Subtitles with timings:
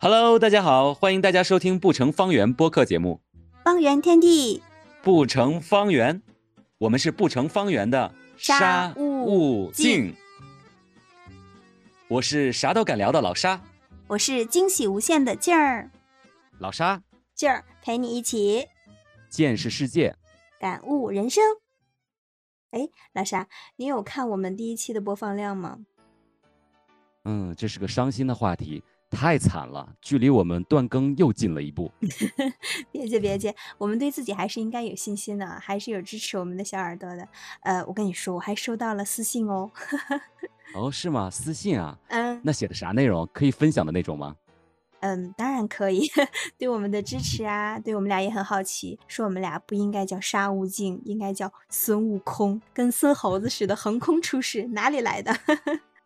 [0.00, 3.20] Hello，大家好，欢迎大家收听《不成方圆》播客节目。
[3.64, 4.62] 方圆天地，
[5.02, 6.22] 不成方圆，
[6.78, 10.14] 我们是不成方圆的沙悟净。
[12.06, 13.60] 我是啥都敢聊的老沙，
[14.06, 15.90] 我是惊喜无限的劲儿。
[16.60, 17.02] 老沙，
[17.34, 18.68] 劲儿陪你一起
[19.28, 20.14] 见识世界，
[20.60, 21.42] 感悟人生。
[22.70, 25.80] 哎，老沙，你有看我们第一期的播放量吗？
[27.24, 31.90] 嗯，这是个伤心的话题，太惨了，距离我们断更又近了一步。
[32.92, 37.28] 别介别介，我们对自己还是应该有信心的，还是有支持我们的小耳朵的。
[37.62, 39.70] 呃，我跟你说，我还收到了私信哦。
[40.74, 41.30] 哦，是吗？
[41.30, 41.98] 私信啊？
[42.08, 43.26] 嗯，那写的啥内容？
[43.32, 44.36] 可以分享的那种吗？
[45.00, 46.02] 嗯，当然可以，
[46.58, 55.32] 对我们的支持啊，对我们俩也很好奇，说我们俩不应该叫沙悟净，应该叫孙悟空，跟孙猴子似的横空出世，哪里来的？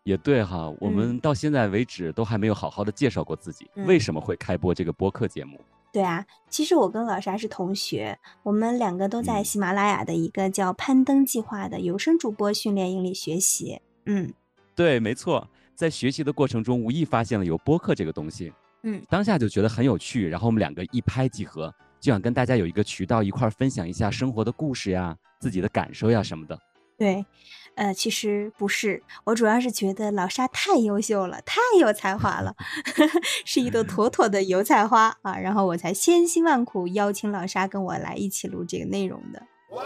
[0.04, 5.60] 也对哈，我们到现在为止都还没有好好的介绍过自己，为什么会开播这个播客节目？
[5.92, 13.78] 对啊，其实我跟老沙是同学，我们两个都在喜马拉雅的一个叫攀登计划的有声主播训练营里学习。
[14.06, 14.32] 嗯，
[14.74, 18.52] 对，没错，在学习的过程中无意发现了有播客这个东西。
[18.84, 26.58] 嗯，当下就觉得很有趣，然后我们两个一拍即合，就想跟大家有一个渠道一块分享一下生活的故事呀、自己的感受呀什么的。
[26.98, 27.24] 对，
[27.74, 32.54] 呃，其实不是，我主要是觉得老沙太优秀了，太有才华了，
[33.44, 39.42] 是一朵妥妥的油菜花啊，然后我才千辛万苦邀请老沙跟我来一起录这个内容的。
[39.70, 39.82] 哇，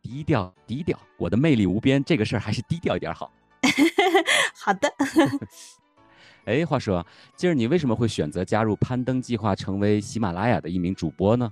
[0.00, 3.32] 低调低调，我的魅力无边，这个事儿还是低调一点好。
[4.54, 4.92] 好的。
[6.46, 11.50] 哎，话说，今儿你为什么会选择加入攀登计划，成为喜马拉雅的一名主播呢？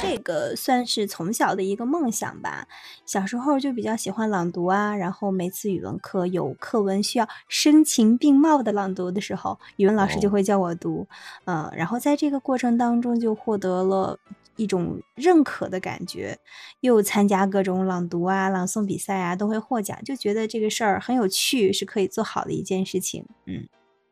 [0.00, 2.66] 这个算是从小的一个梦想吧。
[3.04, 11.06] 小时候就比较喜欢朗读啊，然后每次语文课有课文需要声情并茂的朗读的时候，语文老师就会叫我读。
[11.44, 14.18] 嗯，然后在这个过程当中就获得了
[14.56, 16.38] 一种认可的感觉，
[16.80, 23.26] 又参加各种朗读啊、朗诵比赛啊，都会获奖，就觉得这个事儿很有趣，是可以做好的一件事情。
[23.46, 23.68] 嗯。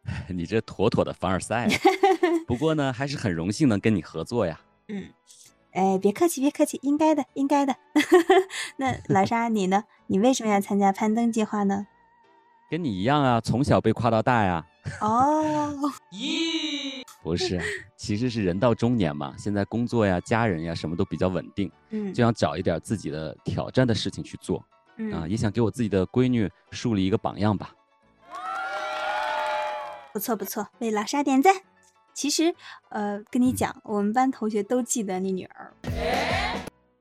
[0.31, 1.69] 你这妥妥的凡尔赛，
[2.47, 4.61] 不过呢，还是很荣幸能跟你合作呀。
[4.87, 5.09] 嗯，
[5.77, 7.77] 哎，别客气，别客气，应该的，应该的。
[8.79, 9.85] 那 老沙，你呢？
[10.07, 11.87] 你为什么要参加攀登计划呢？
[12.71, 14.65] 跟你一样啊，从小被夸到大呀。
[15.03, 15.71] 哦，
[16.11, 17.61] 咦，不是，
[17.95, 24.65] 其实是人到中年嘛，现在工作呀、家人呀，什么都比较稳定，嗯，就想找一点自己的挑战的事情去做，
[25.13, 27.71] 啊，也想给我自己的闺女树立一个榜样吧。
[30.15, 31.55] 不错不错，为老沙点赞。
[32.15, 32.55] 其实，
[32.89, 35.56] 呃，跟你讲，我们班同学都记得你女儿。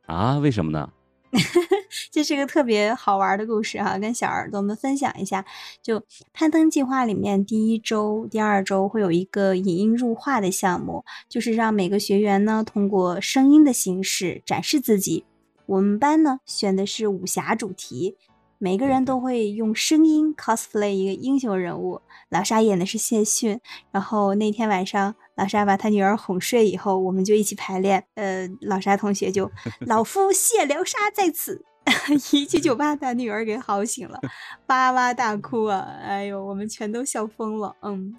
[0.05, 0.37] 啊？
[0.39, 0.91] 为什么呢？
[2.11, 5.43] 这是个特别好玩的故事哈，跟小耳朵们分享一下。
[5.81, 6.01] 就
[6.31, 15.25] 攀登计划里面，第一周、第二周会有一个引音入画的项目，就是让每个学员呢通过声音的形式展示自己。
[15.65, 18.15] 我们班呢选的是武侠主题。
[18.57, 23.59] 每个人都会用声音 cosplay 一个英雄人物，老沙演的是谢逊。
[23.91, 28.05] 然后那天晚上，老沙把他女儿哄睡以后，我们就一起排练。
[28.15, 29.51] 呃，老沙同学就
[29.87, 31.63] 老夫谢疗沙在此，
[32.31, 34.19] 一句就把他女儿给嚎醒了，
[34.67, 35.85] 哇哇大哭啊！
[36.01, 37.75] 哎呦，我们全都笑疯了。
[37.81, 38.15] 嗯，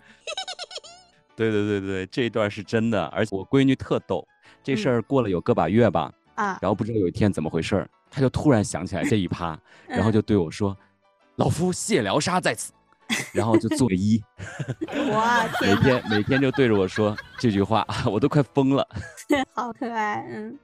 [1.35, 4.27] 对对对对，这一段是真的，而且我闺女特逗。
[4.63, 7.89] 这事儿过了有个把月吧，啊，然后不知道有一天怎么回事儿。
[8.11, 10.77] 他就突然想起来这一趴，然后就对我说
[11.37, 12.73] ：“老夫谢疗沙在此。”
[13.37, 14.21] 然后就做个揖。
[15.13, 18.89] 哇，每天每天就对着我说这句话， 我都快疯了。
[19.55, 20.59] 好可爱，嗯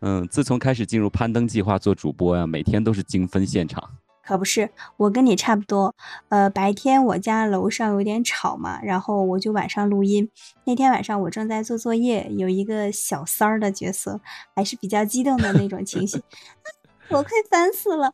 [0.00, 0.28] 嗯。
[0.28, 3.82] 自从开始进入攀登计划做主播呀，每天都是精分现场。
[4.22, 5.92] 可不是，我跟你差不多。
[6.28, 10.30] 呃，白天我家楼上有点吵嘛，然后我就晚上录音。
[10.64, 14.20] 那天晚上我正在做作业，有一个小三儿的角色，
[14.54, 16.22] 还是比较激动的那种情绪，
[17.10, 18.12] 我快烦死了。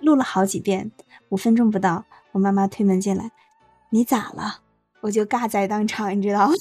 [0.00, 0.90] 录了好几遍，
[1.28, 3.30] 五分钟不到，我妈妈推门进来，
[3.90, 4.60] 你咋了？
[5.00, 6.54] 我就尬在当场，你知道吗？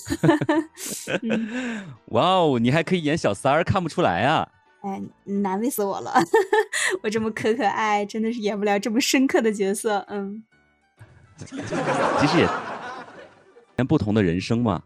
[2.10, 4.50] 哇哦，你还可以演小三儿，看不出来啊。
[4.82, 6.12] 哎，难为死我了！
[7.04, 10.04] 我这么可可爱，真的是演不了这么深刻的角色。
[10.10, 10.44] 嗯，
[11.46, 12.40] 其实
[13.78, 14.82] 也，不同的人生嘛。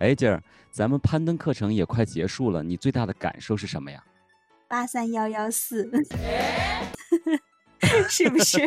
[0.00, 4.04] 哎，姐儿，咱们攀登课程也快结束了，你最大的感受是什么呀？
[4.68, 5.90] 八三幺幺四，
[8.08, 8.58] 是不是？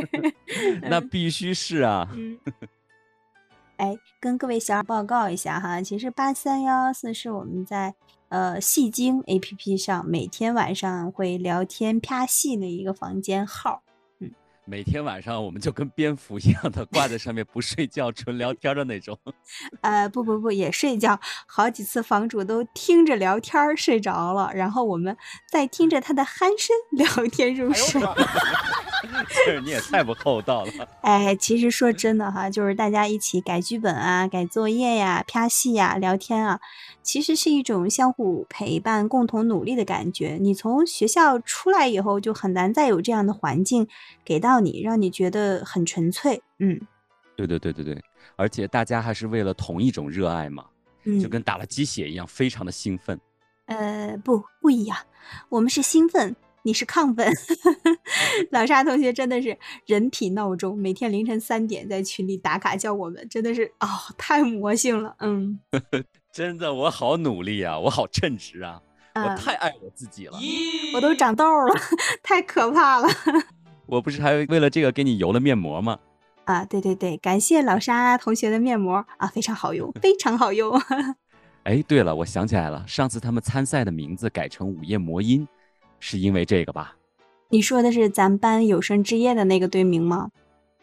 [0.83, 2.07] 那必须是啊。
[2.13, 2.37] 嗯。
[3.77, 7.95] 哎，跟各位小伙报告一下哈，其实八三幺幺四是我们在。
[8.29, 13.83] 呃，戏精 A P P 上每天晚上会聊天啪戏的一个房间号，
[14.19, 14.31] 嗯，
[14.65, 19.17] 每天晚上我们就跟蝙蝠一样的挂在上面不睡觉，纯聊天的那种。
[19.81, 25.15] 呃，不不不，也睡觉，好几次房主都听着聊天睡着了，然后我们
[25.49, 28.01] 再听着他的鼾声聊天入睡。
[29.45, 30.71] 这 你也太不厚道了。
[31.01, 36.59] 哎，其实说真的哈，就是大家一起改剧本啊、改作业呀、拍戏呀、聊天啊，
[37.03, 40.37] 其实是一种相互陪伴、共同努力的感觉。
[40.39, 43.87] 你从学校出来以后，就很难再有这样的环境
[44.23, 46.41] 给到你，让你觉得很纯粹。
[46.59, 46.79] 嗯，
[47.35, 48.03] 对对对对对，
[48.35, 50.65] 而且大家还是为了同一种热爱嘛，
[51.03, 53.19] 嗯，就跟打了鸡血一样，非常的兴奋。
[53.65, 54.97] 呃，不不一样，
[55.49, 56.35] 我们是兴奋。
[56.65, 57.31] 你是亢奋，
[58.49, 65.59] 老沙同学真的是人体闹钟，每天凌晨三点在群里打卡叫我们，真的是哦，太魔性了，嗯，
[66.33, 68.81] 真的我好努力啊，我好称职啊，
[69.13, 70.33] 我太爱我自己了，
[70.95, 71.75] 我都长痘了，
[72.23, 73.07] 太可怕了。
[73.85, 75.99] 我不是还为了这个给你油了面膜吗？
[76.45, 80.81] 啊，对对对，感谢老沙同学的面膜啊，非常好用，非常好用。
[81.61, 85.47] 哎，对了，我想起来了，上次他们参赛的名字改成午夜魔音。
[86.07, 86.95] 是因为这个吧？
[87.49, 90.29] 你说的是咱班有生之夜的那个队名吗？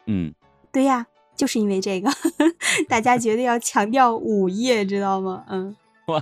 [0.06, 0.34] 嗯，
[0.72, 2.10] 对呀，就是因为这个，
[2.90, 5.44] 大家绝对要强调午夜，知道吗？
[5.48, 5.76] 嗯，
[6.06, 6.20] 哇，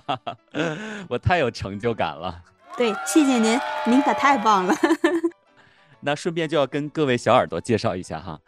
[1.09, 2.43] 我太有成就感了。
[2.77, 4.75] 对，谢谢您，您可太棒了。
[6.01, 8.39] 那顺便就要跟各位小耳朵介绍一下哈，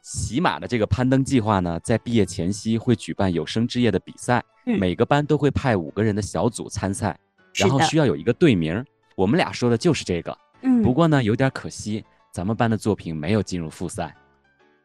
[0.00, 7.18] 喜马的这个攀登计划呢，在毕业前夕会举办有生之夜的比赛，每个班都会派五个人的小组参赛，
[7.56, 8.82] 然后需要有一个队名。
[9.18, 14.16] 我们俩说的就是这个，嗯，不过呢，有点可惜，咱们班的作品没有进入复赛。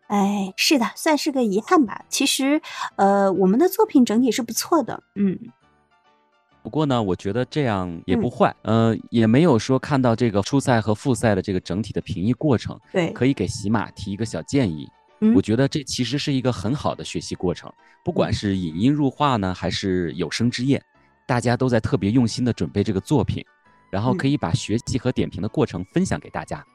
[0.08, 2.04] 哎，是的，算是个遗憾吧。
[2.10, 2.60] 其实，
[2.96, 5.38] 呃，我们的作品整体是不错的，嗯。
[6.64, 14.90] 不过呢，我觉得这样也不坏，呃，也没有说看到这个初赛和复赛的这个整体的评议过程，对，可以给喜马提一个小建议。
[15.36, 17.72] 我觉得这其实是一个很好的学习过程，
[18.04, 20.82] 不管是引音入画呢，还是有声之夜，
[21.28, 23.46] 大家都在特别用心的准备这个作品。
[23.94, 26.66] 然后可以把学习和点评的过程分享给大家，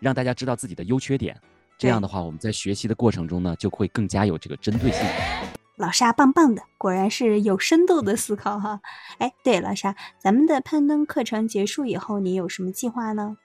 [0.00, 1.40] 让大家知道自己的优缺点。
[1.78, 5.00] 这样的话，我们在学习的过程中呢，就会更加有这个针对性。
[5.76, 8.80] 老沙棒棒的，果然是有深度的思考哈。
[9.18, 13.36] 哎，对，老沙，咱们的攀登课程结束以后，你有什么计划呢？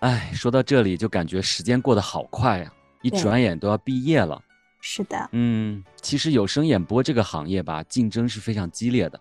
[0.00, 4.38] 哎，说到这里就感觉时间过得好快呀，一转眼都要毕业了。
[4.82, 9.18] 是的，嗯，其实有声演播这个行业吧，竞争是非常激烈的，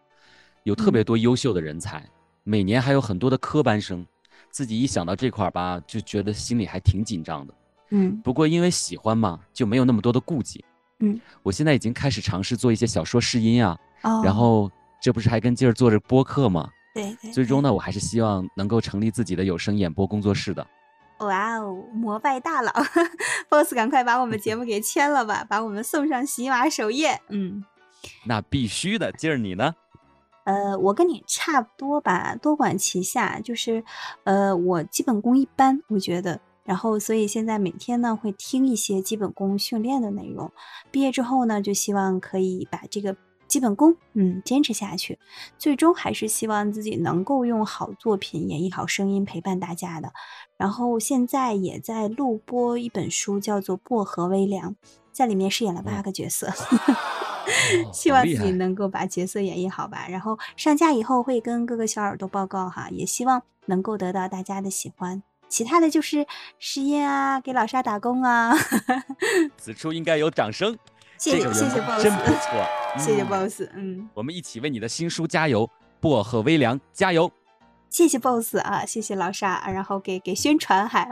[0.64, 2.06] 有特别多优秀的人才。
[2.50, 4.08] 每年还有很多的科班生，
[4.50, 7.54] 自己一想到这块儿吧，就觉得心里还挺紧张的。
[7.90, 10.64] 嗯，不过因为喜欢嘛，就没有那么多的顾忌。
[11.00, 14.72] 嗯，我现在已经开始尝试做一些小说试音啊，哦，然后
[15.02, 16.70] 这不是还跟劲儿做着播客吗？
[16.96, 17.34] 对对。
[17.34, 20.66] 最终呢，我还是希望能够成立自己的有声演播工作室的。
[21.20, 22.72] 哇哦，膜拜大佬，
[23.52, 27.20] boss，赶快把我们节目给签了吧，把我们送上喜马首页。
[27.28, 27.62] 嗯，
[28.24, 29.76] 那必须的，劲儿你呢？
[30.48, 33.84] 呃，我跟你差不多吧，多管齐下，就是，
[34.24, 40.50] 呃，我基本功一般，我觉得，然后所以现在每天呢会听一些基本功训练的内容，
[40.90, 45.20] 毕业之后呢就希望可以把这个基本功，嗯，坚持下去，
[45.58, 50.14] 最终还是希望自己能够用好作品演绎好声音陪伴大家的，
[50.56, 54.72] 然后现在也在录播一本书，叫做《薄荷微凉》，
[55.12, 56.48] 在里面饰演了八个角色。
[57.94, 65.22] 希望自己能够把角色演绎好吧，然后上架以后会跟各个小耳朵报告哈，也希望能够得到大家的喜欢。
[65.50, 66.28] 其他的就是
[66.60, 68.54] 实验啊，给老沙打工啊。
[69.58, 70.78] 此处应该有掌声，
[71.18, 72.66] 谢谢谢谢 boss，真不错，
[72.98, 75.70] 谢谢 boss，嗯，我们一起为你的新书加油，
[76.02, 77.32] 薄荷微凉加油。
[77.90, 81.10] 谢谢 boss 啊，谢谢老沙，然后给给宣传还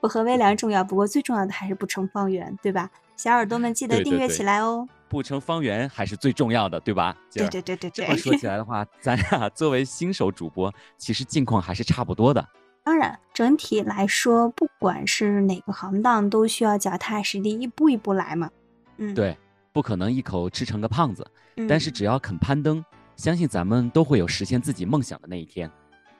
[0.00, 2.90] 不和微凉重要，不过最重要的还是不成方圆，对吧？
[3.16, 4.86] 小耳朵们记得订阅起来哦。
[5.08, 7.16] 不成方圆还是最重要的，对吧？
[7.32, 8.06] 对对对对对。
[8.06, 12.46] 这么说 起来的话，咱俩作为新手主播，其实境况还是差不多的。
[12.84, 18.50] 当然，整体来说，不管是哪个行当，都需要脚踏实地，一步一步来嘛。
[18.96, 19.36] 嗯，对，
[19.72, 21.26] 不可能一口吃成个胖子。
[21.68, 25.70] 但是只要肯攀登，相信咱们都会有实现自己梦想的那一天。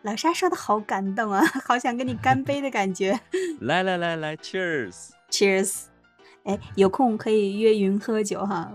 [0.03, 3.19] 老沙说的好感动啊， 好想跟你干杯的感觉。
[3.63, 5.85] 来来来来，Cheers！Cheers！
[6.45, 8.73] 哎，有空可以约云喝酒哈。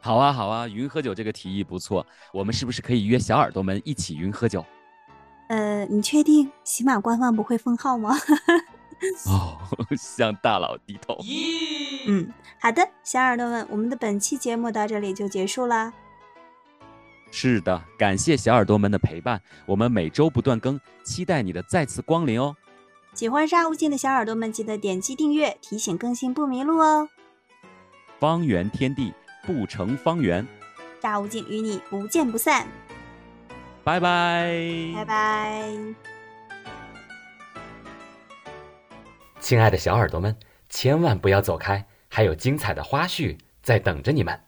[0.00, 2.04] 好啊，好啊，云喝酒这个提议不错。
[2.32, 4.64] 我们是不是可以约小耳朵们一起云喝酒？
[5.48, 8.14] 呃，你确定喜马官方不会封号吗？
[9.26, 9.56] 哦，
[9.96, 11.16] 向大佬低头。
[12.08, 12.28] 嗯，
[12.60, 15.92] 好的，小耳朵们，我们的本期节目到这里就结束啦。
[17.36, 22.54] 是的，感谢小耳朵们的陪伴，我们每周不断更，期待你的再次光临哦。
[23.12, 27.08] 喜欢沙悟净的小耳朵们，记得点击订阅，提醒更新不迷路哦。
[28.20, 29.12] 方圆天地
[29.44, 30.46] 不成方圆，
[31.02, 32.68] 沙悟净与你不见不散。
[33.82, 35.72] 拜拜，拜拜。
[39.40, 40.36] 亲爱的小耳朵们，
[40.68, 44.38] 千万不要走开，还有精彩的花絮在等着你们。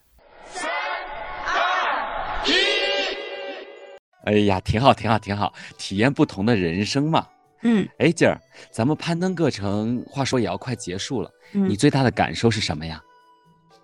[4.27, 7.25] 哎呀，挺好，挺好，挺好，体验不同的人生嘛。
[7.61, 8.37] 嗯，哎，静儿，
[8.71, 13.01] 咱们攀登课程，话说也要快结束了，你最大的感受是什么呀？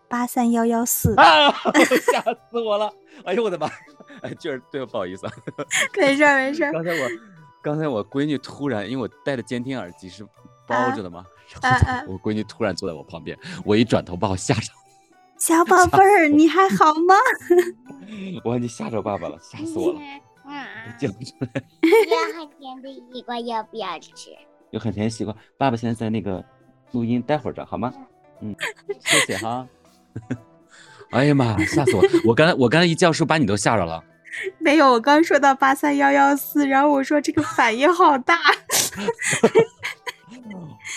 [0.09, 1.49] 八三幺幺四啊！
[2.11, 2.21] 吓
[2.51, 2.93] 死我了！
[3.23, 3.67] 哎呦我的妈！
[4.21, 5.33] 哎，静儿，对，不好意思啊。
[5.97, 6.69] 没事没事。
[6.71, 7.09] 刚才我，
[7.63, 10.23] 刚才我闺女突然，因为我戴的监听耳机是
[10.67, 11.25] 包着的嘛，
[11.61, 11.79] 然后
[12.13, 13.35] 我闺女突然坐在我旁边，
[13.65, 14.71] 我一转头把我吓着。
[15.39, 17.15] 小宝贝儿，你还好吗？
[18.45, 19.99] 我你吓着爸爸了，吓死我了。
[20.99, 21.47] 讲不出来。
[21.81, 24.31] 有很甜的西瓜，要不要吃？
[24.71, 26.43] 有很甜的西瓜，爸爸现在在那个
[26.91, 27.93] 录音，待会儿着好吗？
[28.41, 28.55] 嗯，
[28.99, 29.67] 谢谢哈。
[31.11, 32.03] 哎呀妈，吓死我！
[32.25, 34.03] 我刚才我刚才一叫是不是把你都吓着了？
[34.57, 38.35] 没有，我刚说到八三幺幺四，然后我说这个反应好大。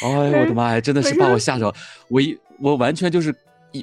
[0.02, 1.72] 哎呦我的妈呀，真的是把我吓着！
[2.08, 3.34] 我一我完全就是一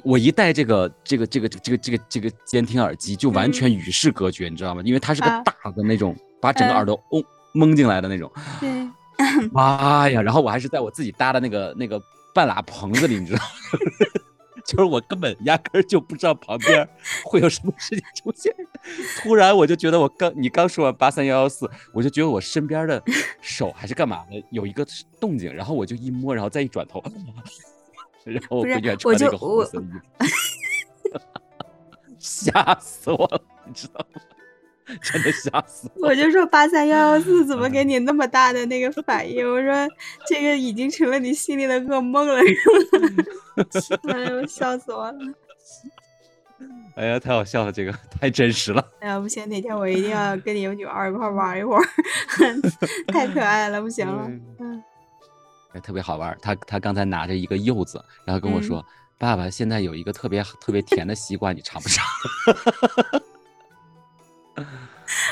[0.04, 4.82] 我一戴这个这个这个这个这个这个监听耳机，就完全与世隔绝，你知道吗？
[4.84, 8.30] 因为它是个大的那种，把整个耳朵嗡蒙进来的那种。
[8.60, 8.68] 对。
[9.52, 10.20] 妈呀！
[10.20, 12.02] 然后我还是在我自己搭的那个那个
[12.34, 13.40] 半拉棚子里，你知道。
[14.66, 16.88] 就是我根本压根儿就不知道旁边
[17.24, 18.50] 会有什么事情出现，
[19.18, 23.00] 突然我就觉得我刚你刚说完八三幺幺四，我就觉得我身边的
[23.42, 24.84] 手还是干嘛的有一个
[25.20, 27.00] 动静，然后我就一摸，然后再一转头，
[28.24, 29.84] 然后我闺女穿那个红色衣
[31.12, 31.20] 服，
[32.18, 34.20] 吓死我了，你知道吗？
[35.02, 36.08] 真的吓死我！
[36.08, 39.46] 我就说八三幺幺四怎么给你那么大的那个反应？
[39.50, 39.72] 我说
[40.26, 42.40] 这个已经成了你心里的噩梦了，
[43.80, 44.12] 是吗？
[44.14, 45.18] 哎呦，笑死我了！
[46.96, 48.86] 哎呀，太好笑了，这个太真实了。
[49.00, 51.82] 哎呀，不行，哪天我一定要跟你们女儿一块玩一会儿，
[53.08, 54.26] 太可爱了，不行了。
[54.28, 54.84] 嗯，哎，
[55.80, 56.36] 特别好玩。
[56.40, 58.84] 他他刚才拿着一个柚子，然后跟我说
[59.18, 62.04] ：“爸爸，现在有一个特别特别甜的西瓜，你尝不尝？”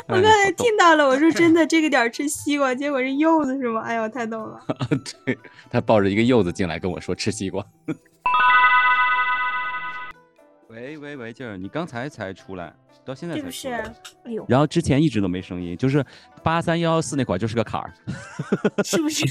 [0.08, 3.80] 我刚才听到了，我说 真的，这个点吃西瓜，结果是柚子是吗？
[3.82, 4.60] 哎呦，太逗了！
[5.24, 5.38] 对
[5.70, 7.64] 他抱着一个柚子进来跟我说吃西瓜。
[10.68, 13.94] 喂喂喂，静儿，你刚才才出来，到现在才出来，
[14.24, 16.04] 哎呦，然后之前一直都没声音，就是
[16.42, 17.92] 八三幺幺四那块就是个坎儿，
[18.82, 19.24] 是不是？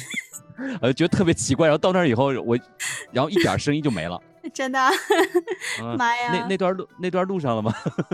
[0.81, 2.57] 呃，觉得特别奇怪，然后到那儿以后，我，
[3.11, 4.21] 然后一点声音就没了，
[4.53, 4.79] 真的？
[5.97, 6.31] 妈呀！
[6.33, 7.73] 那那段录那段录上了吗？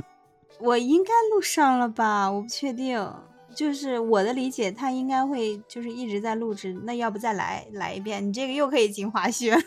[0.59, 2.31] 我应该录上了吧？
[2.31, 3.13] 我不确定，
[3.53, 6.73] 就是我的理解，他应该会就是一直在录制。
[6.83, 8.27] 那要不再来来一遍？
[8.27, 9.61] 你这个又可以进滑雪了，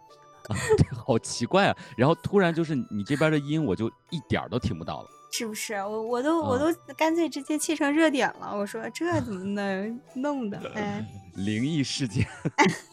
[1.06, 1.76] 好奇怪啊！
[1.96, 5.74] 然后突然就是你这边的音，我就一点都听不到了，是不是？
[5.74, 8.56] 我我都我都干脆直接切成热点了。
[8.56, 10.58] 我说这怎么能弄的？
[10.74, 11.04] 哎，
[11.36, 12.26] 灵异事件，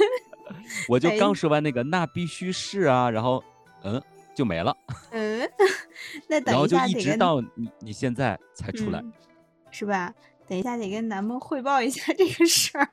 [0.89, 3.43] 我就刚说完那个，那必须是啊，然后
[3.83, 4.01] 嗯。
[4.35, 4.75] 就没了，
[5.11, 5.47] 嗯，
[6.27, 8.99] 那等一下然后就一直到你你现在才出来，
[9.69, 10.11] 是吧？
[10.47, 12.89] 等一下得跟南梦汇报一下这个事儿。